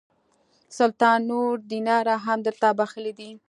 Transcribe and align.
سلطان 0.77 1.19
نور 1.29 1.53
دیناره 1.71 2.15
هم 2.25 2.39
درته 2.45 2.67
بخښلي 2.79 3.13
دي. 3.19 3.29